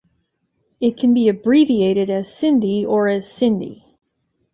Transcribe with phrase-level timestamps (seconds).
[0.79, 3.83] It can be abbreviated as Cindy or as Cyndy.